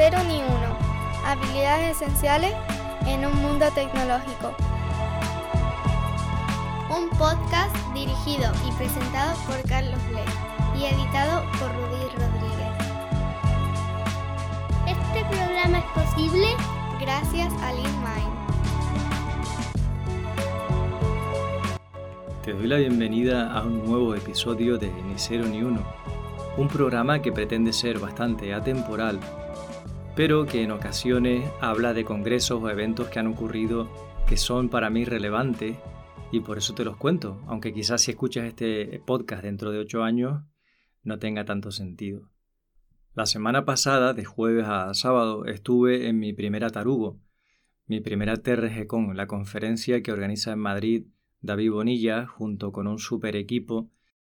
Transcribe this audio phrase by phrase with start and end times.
[0.00, 0.78] cero ni uno.
[1.26, 2.54] Habilidades esenciales
[3.06, 4.54] en un mundo tecnológico.
[6.88, 10.22] Un podcast dirigido y presentado por Carlos Ble
[10.74, 12.72] y editado por Rudy Rodríguez.
[14.88, 16.46] Este programa es posible
[16.98, 18.34] gracias a LeanMind.
[22.42, 25.82] Te doy la bienvenida a un nuevo episodio de Ni Cero Ni Uno,
[26.56, 29.20] un programa que pretende ser bastante atemporal,
[30.20, 33.88] pero que en ocasiones habla de congresos o eventos que han ocurrido
[34.28, 35.78] que son para mí relevantes
[36.30, 40.02] y por eso te los cuento, aunque quizás si escuchas este podcast dentro de ocho
[40.02, 40.42] años
[41.02, 42.28] no tenga tanto sentido.
[43.14, 47.18] La semana pasada, de jueves a sábado, estuve en mi primera tarugo,
[47.86, 51.06] mi primera TRGCon, la conferencia que organiza en Madrid
[51.40, 53.90] David Bonilla, junto con un super equipo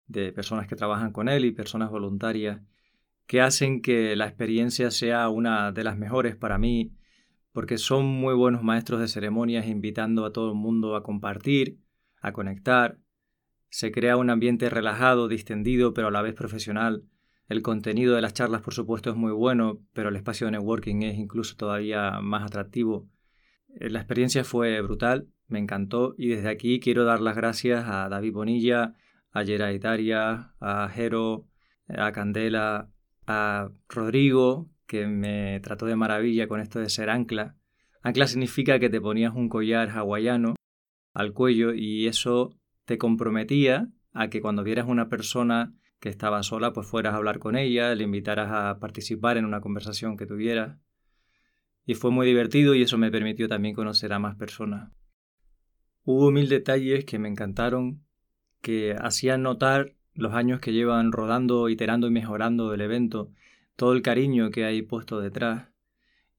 [0.05, 2.61] de personas que trabajan con él y personas voluntarias,
[3.27, 6.93] que hacen que la experiencia sea una de las mejores para mí,
[7.51, 11.79] porque son muy buenos maestros de ceremonias invitando a todo el mundo a compartir,
[12.21, 12.99] a conectar.
[13.69, 17.05] Se crea un ambiente relajado, distendido, pero a la vez profesional.
[17.47, 21.01] El contenido de las charlas, por supuesto, es muy bueno, pero el espacio de networking
[21.03, 23.07] es incluso todavía más atractivo.
[23.67, 28.33] La experiencia fue brutal me encantó y desde aquí quiero dar las gracias a David
[28.33, 28.95] Bonilla,
[29.31, 31.47] a Geray Daria, a Jero,
[31.87, 32.89] a Candela,
[33.27, 37.55] a Rodrigo, que me trató de maravilla con esto de ser ancla.
[38.01, 40.55] Ancla significa que te ponías un collar hawaiano
[41.13, 46.73] al cuello y eso te comprometía a que cuando vieras una persona que estaba sola,
[46.73, 50.79] pues fueras a hablar con ella, le invitaras a participar en una conversación que tuvieras.
[51.85, 54.91] Y fue muy divertido y eso me permitió también conocer a más personas.
[56.03, 58.03] Hubo mil detalles que me encantaron,
[58.61, 63.31] que hacían notar los años que llevan rodando, iterando y mejorando el evento,
[63.75, 65.69] todo el cariño que hay puesto detrás.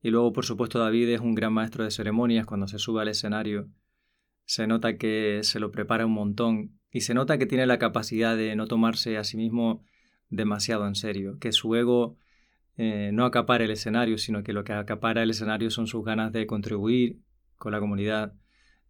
[0.03, 3.09] Y luego, por supuesto, David es un gran maestro de ceremonias cuando se sube al
[3.09, 3.69] escenario.
[4.45, 8.37] Se nota que se lo prepara un montón y se nota que tiene la capacidad
[8.37, 9.85] de no tomarse a sí mismo
[10.29, 12.17] demasiado en serio, que su ego
[12.77, 16.33] eh, no acapara el escenario, sino que lo que acapara el escenario son sus ganas
[16.33, 17.21] de contribuir
[17.57, 18.35] con la comunidad,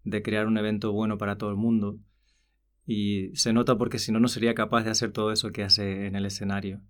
[0.05, 1.99] de crear un evento bueno para todo el mundo.
[2.87, 6.07] Y se nota porque si no, no sería capaz de hacer todo eso que hace
[6.07, 6.81] en el escenario.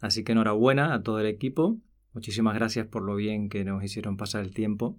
[0.00, 1.78] Así que enhorabuena a todo el equipo.
[2.12, 4.98] Muchísimas gracias por lo bien que nos hicieron pasar el tiempo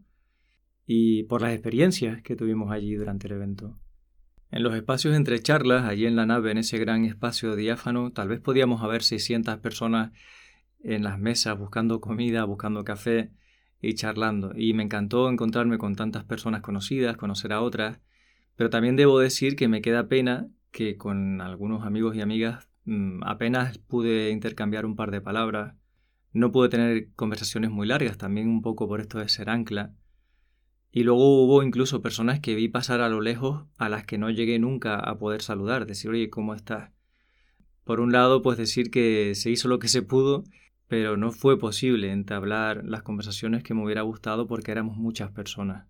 [0.85, 3.79] y por las experiencias que tuvimos allí durante el evento.
[4.51, 8.27] En los espacios entre charlas, allí en la nave, en ese gran espacio diáfano, tal
[8.27, 10.11] vez podíamos haber 600 personas
[10.83, 13.31] en las mesas buscando comida, buscando café,
[13.81, 14.53] y charlando.
[14.55, 17.99] Y me encantó encontrarme con tantas personas conocidas, conocer a otras,
[18.55, 23.23] pero también debo decir que me queda pena que con algunos amigos y amigas mm,
[23.23, 25.75] apenas pude intercambiar un par de palabras,
[26.33, 29.93] no pude tener conversaciones muy largas, también un poco por esto de ser ancla.
[30.91, 34.29] Y luego hubo incluso personas que vi pasar a lo lejos a las que no
[34.29, 36.91] llegué nunca a poder saludar, decir, oye, ¿cómo estás?
[37.83, 40.43] Por un lado, pues decir que se hizo lo que se pudo
[40.87, 45.87] pero no fue posible entablar las conversaciones que me hubiera gustado porque éramos muchas personas.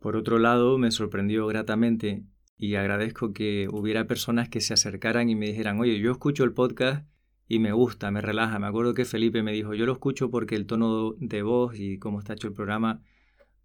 [0.00, 2.24] Por otro lado, me sorprendió gratamente
[2.56, 6.54] y agradezco que hubiera personas que se acercaran y me dijeran, oye, yo escucho el
[6.54, 7.06] podcast
[7.46, 8.58] y me gusta, me relaja.
[8.58, 11.98] Me acuerdo que Felipe me dijo, yo lo escucho porque el tono de voz y
[11.98, 13.02] cómo está hecho el programa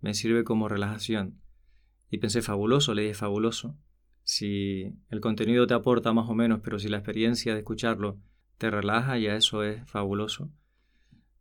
[0.01, 1.39] me sirve como relajación.
[2.11, 3.77] Y pensé, fabuloso, le dije, fabuloso.
[4.23, 8.19] Si el contenido te aporta más o menos, pero si la experiencia de escucharlo
[8.57, 10.51] te relaja y a eso es fabuloso.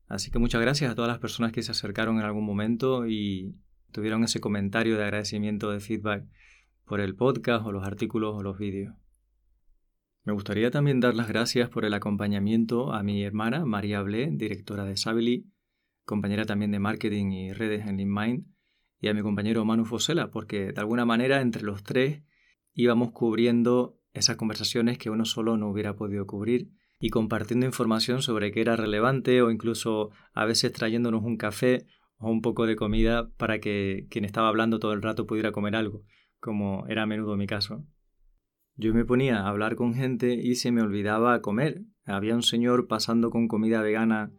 [0.07, 3.57] Así que muchas gracias a todas las personas que se acercaron en algún momento y
[3.95, 6.27] tuvieron ese comentario de agradecimiento, de feedback
[6.85, 8.93] por el podcast o los artículos o los vídeos.
[10.25, 14.85] Me gustaría también dar las gracias por el acompañamiento a mi hermana María Ble, directora
[14.85, 15.47] de Sabili,
[16.05, 18.47] compañera también de marketing y redes en LeanMind,
[19.01, 22.25] y a mi compañero Manu Fosela, porque de alguna manera entre los tres
[22.75, 28.51] íbamos cubriendo esas conversaciones que uno solo no hubiera podido cubrir y compartiendo información sobre
[28.51, 31.87] qué era relevante o incluso a veces trayéndonos un café
[32.19, 35.77] o un poco de comida para que quien estaba hablando todo el rato pudiera comer
[35.77, 36.03] algo,
[36.41, 37.85] como era a menudo mi caso.
[38.77, 41.83] Yo me ponía a hablar con gente y se me olvidaba comer.
[42.07, 44.33] Había un señor pasando con comida vegana,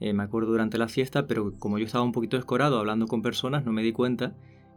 [0.00, 3.22] eh, me acuerdo durante la fiesta, pero como yo estaba un poquito escorado hablando con
[3.22, 4.34] personas, no me di cuenta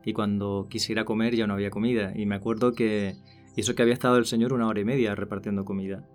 [0.07, 2.13] y cuando quisiera comer ya no había comida.
[2.15, 3.15] Y me acuerdo que
[3.57, 6.07] eso que había estado el señor una hora y media repartiendo comida.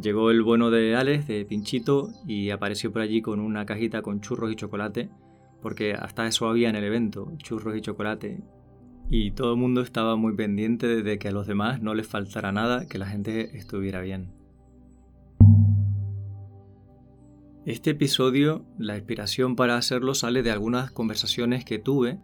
[0.00, 4.20] Llegó el bueno de Alex, de Pinchito, y apareció por allí con una cajita con
[4.20, 5.10] churros y chocolate,
[5.64, 8.42] porque hasta eso había en el evento, churros y chocolate.
[9.08, 12.52] Y todo el mundo estaba muy pendiente de que a los demás no les faltara
[12.52, 14.34] nada, que la gente estuviera bien.
[17.64, 22.18] Este episodio, la inspiración para hacerlo sale de algunas conversaciones que tuve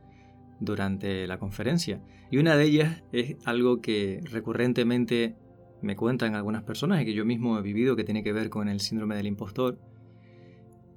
[0.60, 2.02] durante la conferencia.
[2.30, 5.34] Y una de ellas es algo que recurrentemente
[5.80, 8.68] me cuentan algunas personas y que yo mismo he vivido que tiene que ver con
[8.68, 9.78] el síndrome del impostor.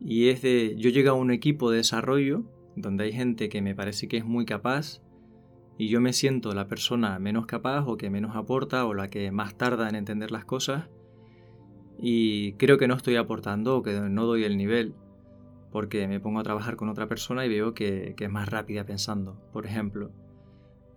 [0.04, 2.44] Y es de, yo llego a un equipo de desarrollo
[2.76, 5.02] donde hay gente que me parece que es muy capaz
[5.78, 9.32] y yo me siento la persona menos capaz o que menos aporta o la que
[9.32, 10.90] más tarda en entender las cosas
[12.00, 14.96] y creo que no estoy aportando o que no doy el nivel
[15.74, 19.42] porque me pongo a trabajar con otra persona y veo que, es más rápida pensando,
[19.52, 20.12] por ejemplo.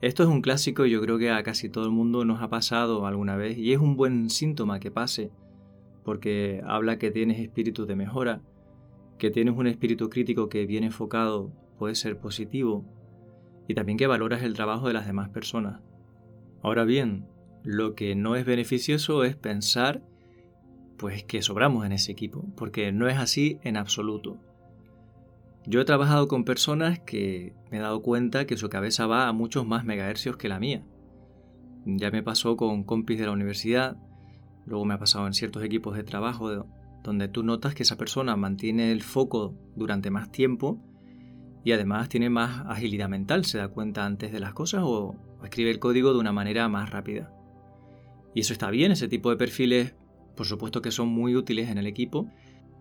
[0.03, 2.51] Esto es un clásico y yo creo que a casi todo el mundo nos ha
[2.51, 5.31] pasado alguna vez y es un buen síntoma que pase,
[6.05, 8.43] porque habla que tienes espíritu de mejora,
[9.19, 12.85] que tienes un espíritu crítico que bien enfocado puede ser positivo
[13.69, 15.81] y también que valoras el trabajo de las demás personas.
[16.63, 17.27] Ahora bien,
[17.63, 20.03] lo que no es beneficioso es pensar
[20.97, 24.39] pues que sobramos en ese equipo, porque no es así en absoluto.
[25.67, 29.33] Yo he trabajado con personas que me he dado cuenta que su cabeza va a
[29.33, 30.85] muchos más megahercios que la mía.
[31.85, 33.97] Ya me pasó con compis de la universidad,
[34.65, 36.67] luego me ha pasado en ciertos equipos de trabajo
[37.07, 40.79] donde tú notas que esa persona mantiene el foco durante más tiempo
[41.65, 45.71] y además tiene más agilidad mental, se da cuenta antes de las cosas o, escribe
[45.71, 47.33] el código de una manera más rápida.
[48.35, 49.95] Y eso está bien, ese tipo de perfiles
[50.37, 52.31] por supuesto que son muy útiles en el equipo,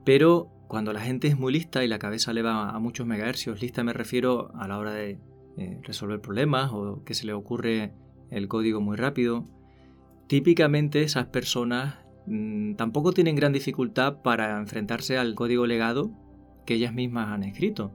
[0.04, 3.62] pero cuando la gente es muy lista y la cabeza le va a muchos megahercios,
[3.62, 5.19] lista me refiero a la hora de
[5.57, 7.94] eh, resolver problemas o que se le ocurre
[8.30, 9.48] el código muy rápido,
[10.28, 12.05] típicamente esas personas
[12.75, 16.12] tampoco tienen gran dificultad para enfrentarse al código legado
[16.66, 17.92] que ellas mismas han escrito.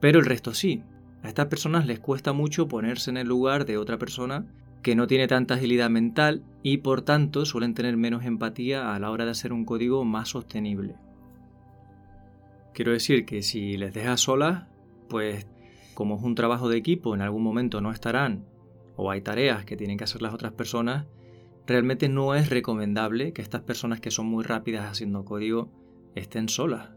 [0.00, 0.82] Pero el resto sí.
[1.22, 4.46] A estas personas les cuesta mucho ponerse en el lugar de otra persona
[4.82, 9.10] que no tiene tanta agilidad mental y por tanto suelen tener menos empatía a la
[9.10, 10.94] hora de hacer un código más sostenible.
[12.72, 14.66] Quiero decir que si les dejas solas,
[15.08, 15.46] pues
[15.94, 18.44] como es un trabajo de equipo, en algún momento no estarán
[18.94, 21.06] o hay tareas que tienen que hacer las otras personas,
[21.68, 25.70] realmente no es recomendable que estas personas que son muy rápidas haciendo código
[26.14, 26.90] estén solas.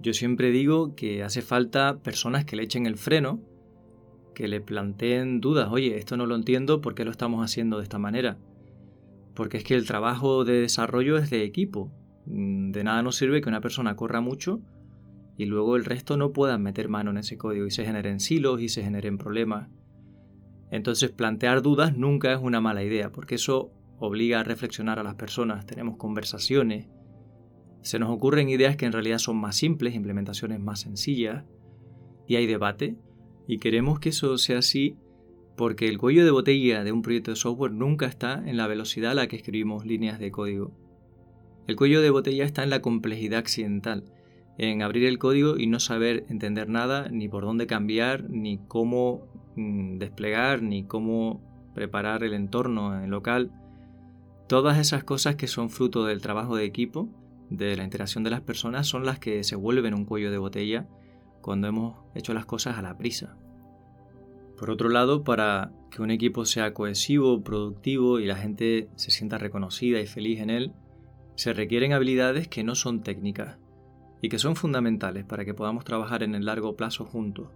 [0.00, 3.40] Yo siempre digo que hace falta personas que le echen el freno
[4.34, 7.82] que le planteen dudas, oye, esto no lo entiendo, ¿por qué lo estamos haciendo de
[7.84, 8.38] esta manera?
[9.34, 11.90] Porque es que el trabajo de desarrollo es de equipo.
[12.26, 14.60] Mm, de nada nos sirve que una persona corra mucho
[15.36, 18.60] y luego el resto no puedan meter mano en ese código y se generen silos
[18.60, 19.68] y se generen problemas.
[20.70, 23.72] Entonces plantear dudas nunca es una mala idea, porque eso
[24.02, 26.88] obliga a reflexionar a las personas, tenemos conversaciones,
[27.82, 31.44] se nos ocurren ideas que en realidad son más simples, implementaciones más sencillas,
[32.26, 32.96] y hay debate,
[33.46, 34.96] y queremos que eso sea así
[35.56, 39.12] porque el cuello de botella de un proyecto de software nunca está en la velocidad
[39.12, 40.72] a la que escribimos líneas de código.
[41.66, 44.04] El cuello de botella está en la complejidad accidental,
[44.58, 49.28] en abrir el código y no saber entender nada, ni por dónde cambiar, ni cómo
[49.56, 51.40] mm, desplegar, ni cómo
[51.74, 53.52] preparar el entorno en local.
[54.52, 57.08] Todas esas cosas que son fruto del trabajo de equipo,
[57.48, 60.86] de la interacción de las personas, son las que se vuelven un cuello de botella
[61.40, 63.34] cuando hemos hecho las cosas a la prisa.
[64.58, 69.38] Por otro lado, para que un equipo sea cohesivo, productivo y la gente se sienta
[69.38, 70.72] reconocida y feliz en él,
[71.34, 73.56] se requieren habilidades que no son técnicas
[74.20, 77.48] y que son fundamentales para que podamos trabajar en el largo plazo juntos.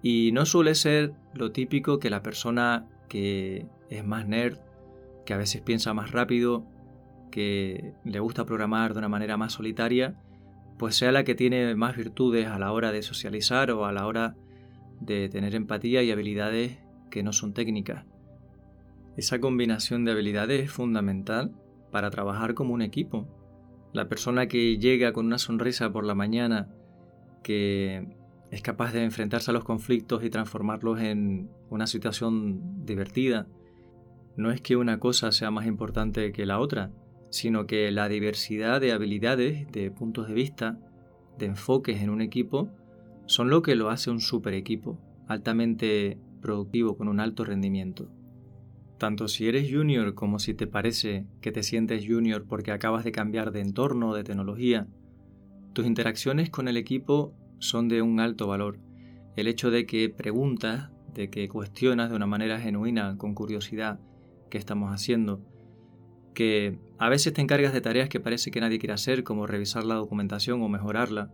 [0.00, 4.60] Y no suele ser lo típico que la persona que es más nerd,
[5.28, 6.64] que a veces piensa más rápido,
[7.30, 10.18] que le gusta programar de una manera más solitaria,
[10.78, 14.06] pues sea la que tiene más virtudes a la hora de socializar o a la
[14.06, 14.36] hora
[15.02, 16.78] de tener empatía y habilidades
[17.10, 18.06] que no son técnicas.
[19.18, 21.52] Esa combinación de habilidades es fundamental
[21.92, 23.28] para trabajar como un equipo.
[23.92, 26.70] La persona que llega con una sonrisa por la mañana,
[27.42, 28.16] que
[28.50, 33.46] es capaz de enfrentarse a los conflictos y transformarlos en una situación divertida,
[34.38, 36.92] no es que una cosa sea más importante que la otra,
[37.28, 40.78] sino que la diversidad de habilidades, de puntos de vista,
[41.38, 42.70] de enfoques en un equipo,
[43.26, 48.12] son lo que lo hace un super equipo, altamente productivo con un alto rendimiento.
[48.96, 53.10] Tanto si eres junior como si te parece que te sientes junior porque acabas de
[53.10, 54.86] cambiar de entorno, de tecnología,
[55.72, 58.78] tus interacciones con el equipo son de un alto valor.
[59.34, 63.98] El hecho de que preguntas, de que cuestionas de una manera genuina, con curiosidad,
[64.48, 65.40] qué estamos haciendo,
[66.34, 69.84] que a veces te encargas de tareas que parece que nadie quiere hacer, como revisar
[69.84, 71.32] la documentación o mejorarla,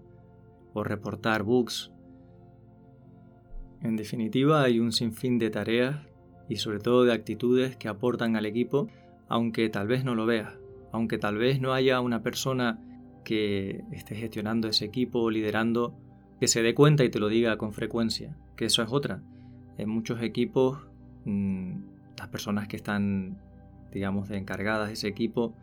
[0.73, 1.93] o reportar bugs.
[3.83, 6.07] En definitiva, hay un sinfín de tareas
[6.49, 8.89] y sobre todo de actitudes que aportan al equipo,
[9.29, 10.59] aunque tal vez no lo veas,
[10.93, 12.81] aunque tal vez no haya una persona
[13.25, 15.95] que esté gestionando ese equipo, liderando,
[16.41, 19.23] que se dé cuenta y te lo diga con frecuencia, que eso es otra.
[19.79, 20.87] En muchos equipos,
[21.25, 21.94] mm,
[22.25, 23.37] las personas que están,
[23.93, 25.55] digamos, encargadas de ese equipo,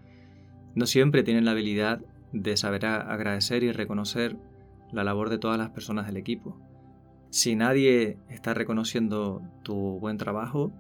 [0.75, 2.01] no siempre tienen la habilidad
[2.34, 4.38] de saber agradecer y reconocer
[4.91, 6.60] la labor de todas las personas del equipo.
[7.32, 10.72] Si nadie está reconociendo tu buen trabajo,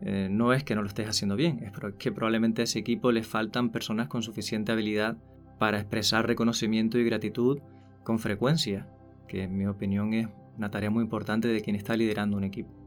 [0.00, 3.12] eh, no es que no lo estés haciendo bien, es que probablemente a ese equipo
[3.12, 5.18] le faltan personas con suficiente habilidad
[5.58, 7.58] para expresar reconocimiento y gratitud
[8.02, 8.88] con frecuencia,
[9.28, 12.81] que en mi opinión es una tarea muy importante de quien está liderando un equipo.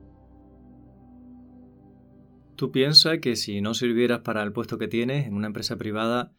[2.56, 6.32] Tú piensas que si no sirvieras para el puesto que tienes en una empresa privada,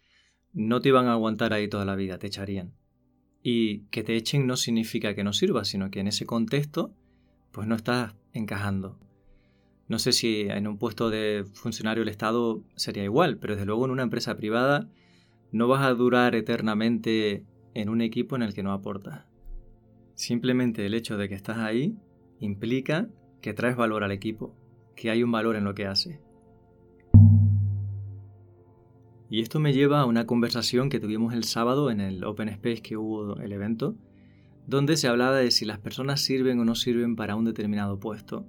[0.55, 2.75] no te iban a aguantar ahí toda la vida, te echarían.
[3.43, 6.95] Y que te echen no significa que no sirvas, sino que en ese contexto,
[7.53, 8.99] pues no estás encajando.
[9.89, 13.85] No sé si en un puesto de funcionario del Estado sería igual, pero desde luego
[13.85, 14.89] en una empresa privada
[15.53, 17.45] no vas a durar eternamente
[17.75, 19.27] en un equipo en el que no aportas.
[20.15, 21.99] Simplemente el hecho de que estás ahí
[22.41, 23.09] implica
[23.43, 24.57] que traes valor al equipo,
[24.97, 26.21] que hay un valor en lo que hace.
[29.29, 32.83] Y esto me lleva a una conversación que tuvimos el sábado en el Open Space
[32.83, 33.97] que hubo el evento,
[34.67, 38.47] donde se hablaba de si las personas sirven o no sirven para un determinado puesto,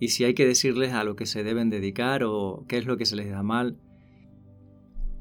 [0.00, 2.96] y si hay que decirles a lo que se deben dedicar o qué es lo
[2.96, 3.76] que se les da mal.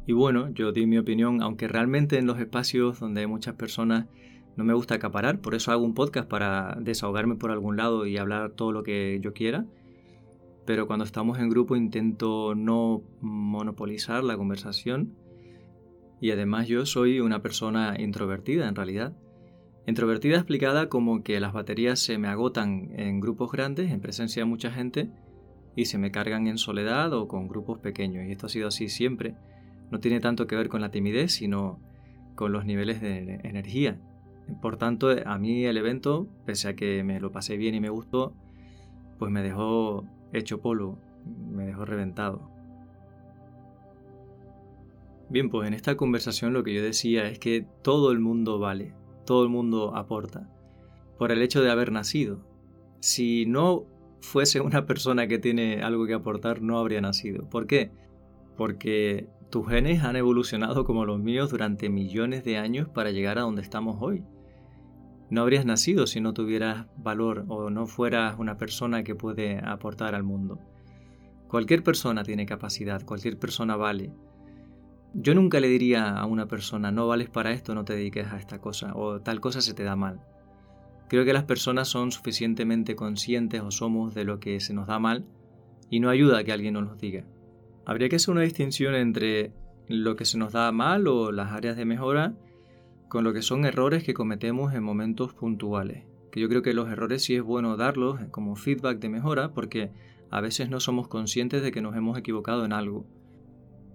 [0.07, 4.07] Y bueno, yo di mi opinión, aunque realmente en los espacios donde hay muchas personas
[4.55, 8.17] no me gusta acaparar, por eso hago un podcast para desahogarme por algún lado y
[8.17, 9.65] hablar todo lo que yo quiera.
[10.69, 15.15] Pero cuando estamos en grupo intento no monopolizar la conversación.
[16.21, 19.17] Y además yo soy una persona introvertida en realidad.
[19.87, 24.45] Introvertida explicada como que las baterías se me agotan en grupos grandes, en presencia de
[24.45, 25.09] mucha gente,
[25.75, 28.27] y se me cargan en soledad o con grupos pequeños.
[28.27, 29.33] Y esto ha sido así siempre.
[29.89, 31.79] No tiene tanto que ver con la timidez, sino
[32.35, 33.99] con los niveles de energía.
[34.61, 37.89] Por tanto, a mí el evento, pese a que me lo pasé bien y me
[37.89, 38.35] gustó,
[39.17, 40.99] pues me dejó hecho polvo,
[41.51, 42.49] me dejó reventado.
[45.29, 48.95] Bien, pues en esta conversación lo que yo decía es que todo el mundo vale,
[49.25, 50.49] todo el mundo aporta,
[51.19, 52.39] por el hecho de haber nacido.
[52.99, 53.85] Si no
[54.21, 57.47] fuese una persona que tiene algo que aportar, no habría nacido.
[57.49, 57.91] ¿Por qué?
[58.57, 63.41] Porque tus genes han evolucionado como los míos durante millones de años para llegar a
[63.41, 64.23] donde estamos hoy.
[65.29, 70.15] No habrías nacido si no tuvieras valor o no fueras una persona que puede aportar
[70.15, 70.59] al mundo.
[71.47, 74.11] Cualquier persona tiene capacidad, cualquier persona vale.
[75.13, 78.37] Yo nunca le diría a una persona, no vales para esto, no te dediques a
[78.37, 80.19] esta cosa, o tal cosa se te da mal.
[81.07, 84.99] Creo que las personas son suficientemente conscientes o somos de lo que se nos da
[84.99, 85.25] mal
[85.89, 87.25] y no ayuda a que alguien nos lo diga.
[87.85, 89.51] Habría que hacer una distinción entre
[89.87, 92.35] lo que se nos da mal o las áreas de mejora
[93.09, 96.05] con lo que son errores que cometemos en momentos puntuales.
[96.31, 99.91] Que yo creo que los errores sí es bueno darlos como feedback de mejora porque
[100.29, 103.07] a veces no somos conscientes de que nos hemos equivocado en algo.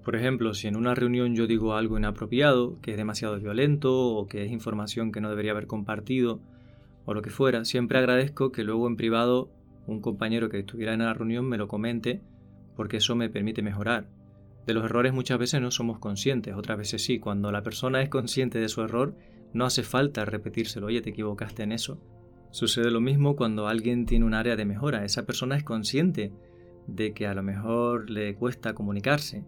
[0.04, 4.26] Por ejemplo, si en una reunión yo digo algo inapropiado, que es demasiado violento o
[4.26, 6.40] que es información que no debería haber compartido
[7.06, 9.49] o lo que fuera, siempre agradezco que luego en privado
[9.87, 12.21] un compañero que estuviera en la reunión me lo comente
[12.75, 14.09] porque eso me permite mejorar.
[14.66, 17.18] De los errores muchas veces no somos conscientes, otras veces sí.
[17.18, 19.16] Cuando la persona es consciente de su error,
[19.52, 22.00] no hace falta repetírselo, oye, te equivocaste en eso.
[22.50, 25.04] Sucede lo mismo cuando alguien tiene un área de mejora.
[25.04, 26.33] Esa persona es consciente
[26.87, 29.44] de que a lo mejor le cuesta comunicarse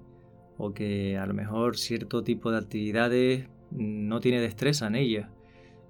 [0.58, 5.30] o que a lo mejor cierto tipo de actividades no tiene destreza en ella.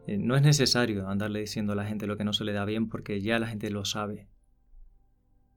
[0.06, 2.64] Eh, no es necesario andarle diciendo a la gente lo que no se le da
[2.64, 4.28] bien porque ya la gente lo sabe.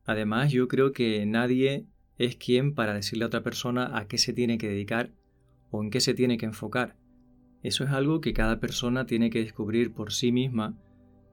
[0.06, 1.86] Además, yo creo que nadie
[2.20, 5.12] es quien para decirle a otra persona a qué se tiene que dedicar
[5.72, 6.98] o en qué se tiene que enfocar.
[7.64, 10.78] Eso es algo que cada persona tiene que descubrir por sí misma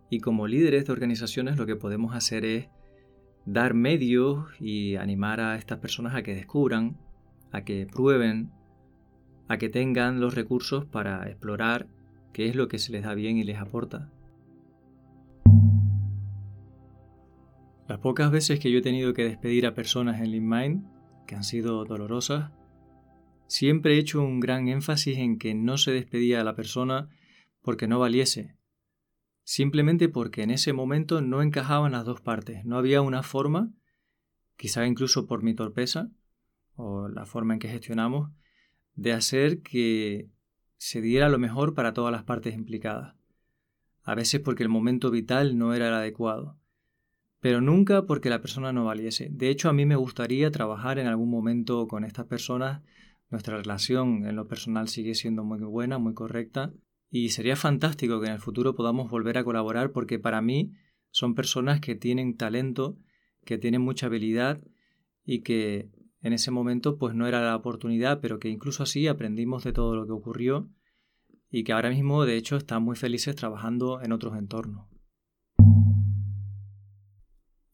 [0.08, 2.68] y como líderes de organizaciones lo que podemos hacer es
[3.44, 6.96] dar medios y animar a estas personas a que descubran,
[7.50, 8.52] a que prueben,
[9.48, 11.88] a que tengan los recursos para explorar
[12.32, 14.12] qué es lo que se les da bien y les aporta.
[17.88, 20.84] Las pocas veces que yo he tenido que despedir a personas en LeanMind,
[21.24, 22.50] que han sido dolorosas,
[23.46, 27.08] siempre he hecho un gran énfasis en que no se despedía a la persona
[27.62, 28.56] porque no valiese,
[29.44, 33.72] simplemente porque en ese momento no encajaban las dos partes, no había una forma,
[34.56, 36.10] quizá incluso por mi torpeza
[36.74, 38.32] o la forma en que gestionamos,
[38.96, 40.28] de hacer que
[40.76, 43.14] se diera lo mejor para todas las partes implicadas.
[44.02, 46.58] A veces porque el momento vital no era el adecuado
[47.46, 49.28] pero nunca porque la persona no valiese.
[49.30, 52.82] De hecho, a mí me gustaría trabajar en algún momento con estas personas
[53.30, 56.72] Nuestra relación en lo personal sigue siendo muy buena, muy correcta.
[57.08, 60.72] Y sería fantástico que en el futuro podamos volver a colaborar porque para mí
[61.12, 62.98] son personas que tienen talento,
[63.44, 64.60] que tienen mucha habilidad
[65.24, 65.88] y que
[66.22, 69.94] en ese momento pues no era la oportunidad, pero que incluso así aprendimos de todo
[69.94, 70.68] lo que ocurrió
[71.48, 74.95] y que ahora mismo de hecho están muy felices trabajando en otros entornos.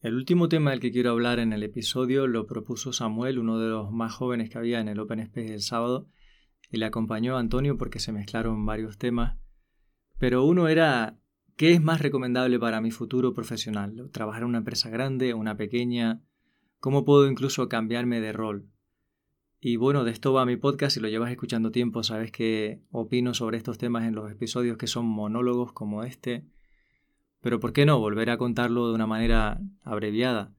[0.02, 3.68] El último tema del que quiero hablar en el episodio lo propuso Samuel, uno de
[3.68, 6.08] los más jóvenes que había en el Open Space del sábado,
[6.72, 9.38] y le acompañó Antonio porque se mezclaron varios temas.
[10.18, 11.20] Pero uno era
[11.54, 14.10] ¿qué es más recomendable para mi futuro profesional?
[14.10, 16.20] ¿Trabajar en una empresa grande una pequeña?
[16.80, 18.66] ¿Cómo puedo incluso cambiarme de rol?
[19.60, 23.34] Y bueno, de esto va mi podcast, si lo llevas escuchando tiempo, sabes que opino
[23.34, 26.44] sobre estos temas en los episodios que son monólogos como este.
[27.42, 30.54] Pero ¿por qué no volver a contarlo de una manera abreviada?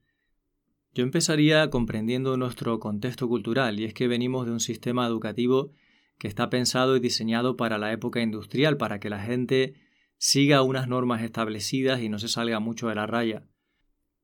[0.93, 5.71] Yo empezaría comprendiendo nuestro contexto cultural, y es que venimos de un sistema educativo
[6.19, 9.73] que está pensado y diseñado para la época industrial, para que la gente
[10.17, 13.47] siga unas normas establecidas y no se salga mucho de la raya.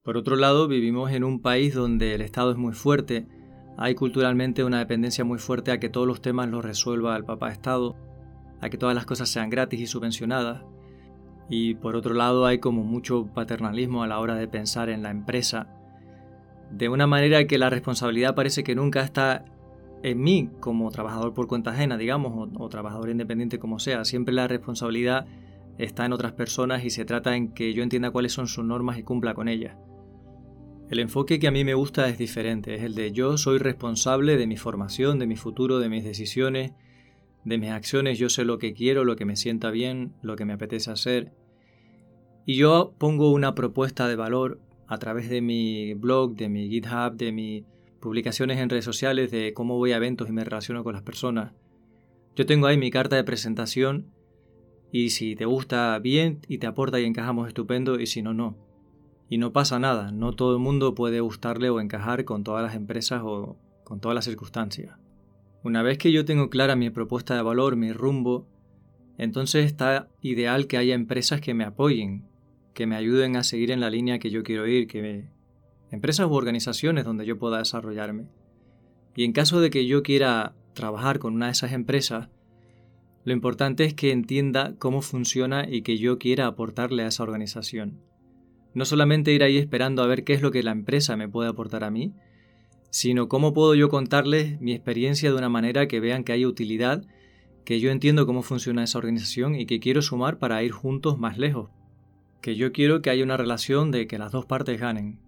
[0.03, 3.27] Por otro lado, vivimos en un país donde el Estado es muy fuerte,
[3.77, 7.51] hay culturalmente una dependencia muy fuerte a que todos los temas los resuelva el papá
[7.51, 7.95] Estado,
[8.59, 10.63] a que todas las cosas sean gratis y subvencionadas.
[11.49, 15.09] Y por otro lado hay como mucho paternalismo a la hora de pensar en la
[15.09, 15.67] empresa,
[16.71, 19.45] de una manera que la responsabilidad parece que nunca está
[20.03, 24.05] en mí como trabajador por cuenta ajena, digamos, o, trabajador independiente como sea.
[24.05, 25.25] Siempre la responsabilidad
[25.77, 28.97] está en otras personas y se trata en que yo entienda cuáles son sus normas
[28.97, 29.75] y cumpla con ellas.
[30.89, 34.37] El enfoque que a mí me gusta es diferente, es el de yo soy responsable
[34.37, 36.71] de mi formación, de mi futuro, de mis decisiones,
[37.45, 40.45] de mis acciones, yo sé lo que quiero, lo que me sienta bien, lo que
[40.45, 41.31] me apetece hacer.
[42.49, 47.15] Y yo pongo una propuesta de valor a través de mi blog, de mi GitHub,
[47.15, 47.63] de mis
[47.99, 51.53] publicaciones en redes sociales, de cómo voy a eventos y me relaciono con las personas.
[52.35, 54.07] Yo tengo ahí mi carta de presentación
[54.91, 58.57] y si te gusta bien y te aporta y encajamos estupendo y si no, no.
[59.29, 62.73] Y no pasa nada, no todo el mundo puede gustarle o encajar con todas las
[62.73, 64.97] empresas o con todas las circunstancias.
[65.63, 68.47] Una vez que yo tengo clara mi propuesta de valor, mi rumbo,
[69.19, 72.28] entonces está ideal que haya empresas que me apoyen,
[72.73, 75.29] que me ayuden a seguir en la línea que yo quiero ir, que me...
[75.91, 78.27] empresas u organizaciones donde yo pueda desarrollarme.
[79.15, 82.29] Y en caso de que yo quiera trabajar con una de esas empresas,
[83.25, 87.99] lo importante es que entienda cómo funciona y que yo quiera aportarle a esa organización.
[88.73, 91.49] No solamente ir ahí esperando a ver qué es lo que la empresa me puede
[91.49, 92.13] aportar a mí,
[92.91, 97.03] sino cómo puedo yo contarles mi experiencia de una manera que vean que hay utilidad,
[97.65, 101.37] que yo entiendo cómo funciona esa organización y que quiero sumar para ir juntos más
[101.37, 101.69] lejos.
[102.41, 105.19] Que yo quiero que haya una relación de que las dos partes ganen.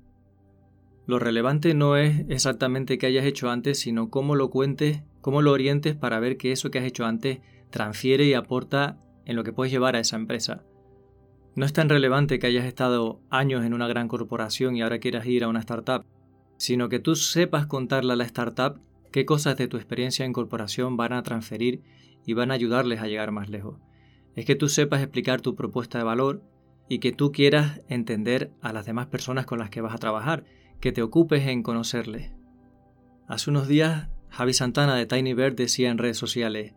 [1.08, 5.52] Lo relevante no es exactamente qué hayas hecho antes, sino cómo lo cuentes, cómo lo
[5.52, 9.54] orientes para ver que eso que has hecho antes transfiere y aporta en lo que
[9.54, 10.64] puedes llevar a esa empresa.
[11.56, 15.26] No es tan relevante que hayas estado años en una gran corporación y ahora quieras
[15.26, 16.06] ir a una startup,
[16.58, 18.80] sino que tú sepas contarle a la startup
[19.12, 21.82] qué cosas de tu experiencia en corporación van a transferir
[22.26, 23.80] y van a ayudarles a llegar más lejos.
[24.36, 26.42] Es que tú sepas explicar tu propuesta de valor
[26.92, 30.44] y que tú quieras entender a las demás personas con las que vas a trabajar,
[30.82, 32.34] que te ocupes en conocerles.
[33.30, 36.74] Hace unos días, Javi Santana de Tiny Bird decía en redes sociales,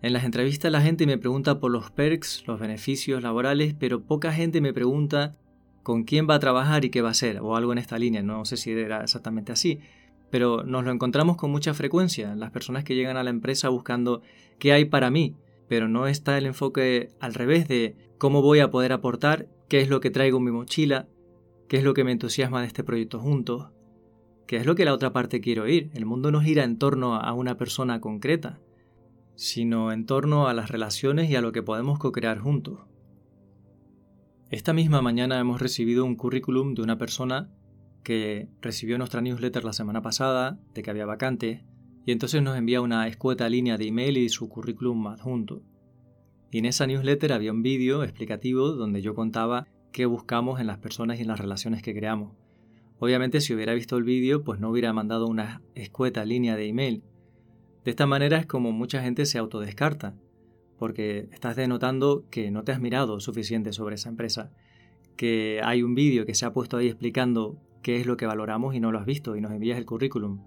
[0.00, 4.32] en las entrevistas la gente me pregunta por los perks, los beneficios laborales, pero poca
[4.32, 5.34] gente me pregunta
[5.82, 8.22] con quién va a trabajar y qué va a hacer, o algo en esta línea.
[8.22, 9.80] No sé si era exactamente así,
[10.30, 12.36] pero nos lo encontramos con mucha frecuencia.
[12.36, 14.22] Las personas que llegan a la empresa buscando
[14.60, 15.34] qué hay para mí,
[15.68, 19.88] pero no está el enfoque al revés de cómo voy a poder aportar, qué es
[19.88, 21.08] lo que traigo en mi mochila,
[21.68, 23.70] qué es lo que me entusiasma de este proyecto juntos,
[24.46, 25.90] qué es lo que la otra parte quiere oír.
[25.94, 28.60] El mundo no gira en torno a una persona concreta
[29.38, 32.80] sino en torno a las relaciones y a lo que podemos co-crear juntos.
[34.50, 37.48] Esta misma mañana hemos recibido un currículum de una persona
[38.02, 41.64] que recibió nuestra newsletter la semana pasada de que había vacante
[42.08, 45.60] y entonces nos envía una escueta línea de email y su currículum adjunto.
[46.50, 50.78] Y en esa newsletter había un vídeo explicativo donde yo contaba qué buscamos en las
[50.78, 52.32] personas y en las relaciones que creamos.
[52.98, 57.02] Obviamente si hubiera visto el vídeo pues no hubiera mandado una escueta línea de email,
[57.84, 60.14] de esta manera es como mucha gente se autodescarta,
[60.78, 64.50] porque estás denotando que no te has mirado suficiente sobre esa empresa,
[65.18, 68.74] que hay un vídeo que se ha puesto ahí explicando qué es lo que valoramos
[68.74, 70.40] y no lo has visto y nos envías el currículum.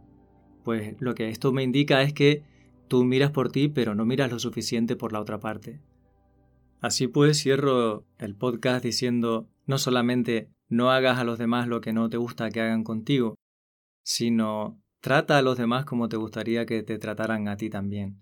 [0.63, 2.43] Pues lo que esto me indica es que
[2.87, 5.79] tú miras por ti pero no miras lo suficiente por la otra parte.
[6.79, 11.93] Así pues cierro el podcast diciendo no solamente no hagas a los demás lo que
[11.93, 13.35] no te gusta que hagan contigo,
[14.03, 18.21] sino Trata a los demás como te gustaría que te trataran a ti también.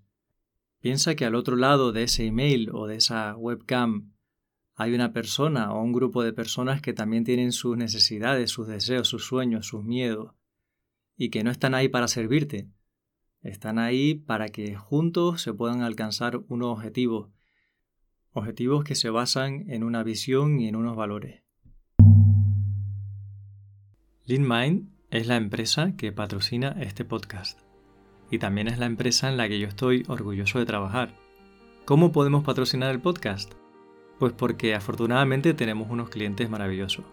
[0.80, 4.14] Piensa que al otro lado de ese email o de esa webcam
[4.76, 9.08] hay una persona o un grupo de personas que también tienen sus necesidades, sus deseos,
[9.08, 10.32] sus sueños, sus miedos,
[11.20, 12.70] y que no están ahí para servirte,
[13.42, 17.28] están ahí para que juntos se puedan alcanzar unos objetivos,
[18.32, 21.42] objetivos que se basan en una visión y en unos valores.
[24.24, 27.60] LeanMind es la empresa que patrocina este podcast
[28.30, 31.14] y también es la empresa en la que yo estoy orgulloso de trabajar.
[31.84, 33.52] ¿Cómo podemos patrocinar el podcast?
[34.18, 37.04] Pues porque afortunadamente tenemos unos clientes maravillosos.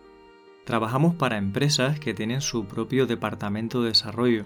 [0.67, 4.43] Trabajamos para empresas que tienen su propio departamento de desarrollo,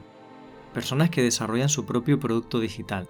[0.72, 3.10] personas que desarrollan su propio producto digital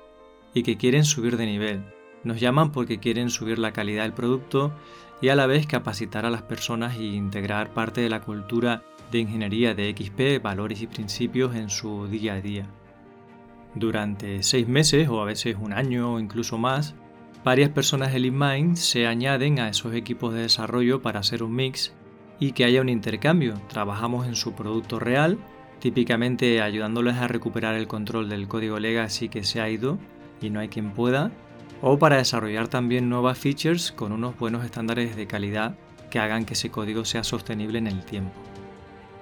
[0.54, 1.84] y que quieren subir de nivel.
[2.24, 4.72] Nos llaman porque quieren subir la calidad del producto
[5.22, 9.20] y a la vez capacitar a las personas e integrar parte de la cultura de
[9.20, 12.70] ingeniería de XP, valores y principios en su día a día.
[13.76, 16.96] Durante seis meses o a veces un año o incluso más,
[17.44, 21.94] varias personas de LeanMind se añaden a esos equipos de desarrollo para hacer un mix
[22.42, 23.54] y que haya un intercambio.
[23.70, 25.38] Trabajamos en su producto real,
[25.80, 30.00] típicamente ayudándoles a recuperar el control del código legacy que se ha ido
[30.42, 31.32] y no hay quien pueda,
[31.84, 35.76] o para desarrollar también nuevas features con unos buenos estándares de calidad
[36.10, 38.34] que hagan que ese código sea sostenible en el tiempo.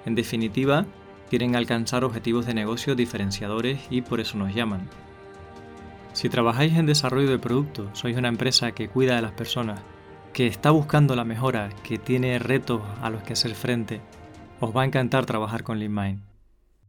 [0.06, 0.86] En definitiva,
[1.28, 4.88] quieren alcanzar objetivos de negocio diferenciadores y por eso nos llaman.
[6.14, 9.80] Si trabajáis en desarrollo de producto, sois una empresa que cuida de las personas,
[10.32, 14.00] que está buscando la mejora, que tiene retos a los que hacer frente,
[14.60, 16.29] os va a encantar trabajar con LeanMind.